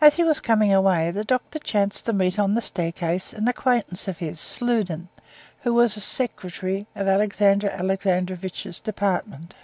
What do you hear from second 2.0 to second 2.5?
to meet